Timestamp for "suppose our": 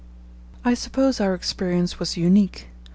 0.73-1.35